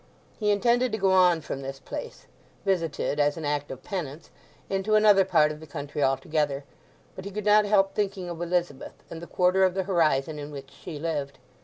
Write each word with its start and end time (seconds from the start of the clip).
He 0.39 0.49
intended 0.49 0.91
to 0.93 0.97
go 0.97 1.11
on 1.11 1.41
from 1.41 1.61
this 1.61 1.79
place—visited 1.79 3.19
as 3.19 3.37
an 3.37 3.45
act 3.45 3.69
of 3.69 3.83
penance—into 3.83 4.95
another 4.95 5.23
part 5.23 5.51
of 5.51 5.59
the 5.59 5.67
country 5.67 6.01
altogether. 6.03 6.63
But 7.15 7.25
he 7.25 7.29
could 7.29 7.45
not 7.45 7.65
help 7.65 7.93
thinking 7.93 8.27
of 8.27 8.41
Elizabeth, 8.41 9.03
and 9.11 9.21
the 9.21 9.27
quarter 9.27 9.63
of 9.63 9.75
the 9.75 9.83
horizon 9.83 10.39
in 10.39 10.49
which 10.49 10.71
she 10.71 10.97
lived. 10.97 11.37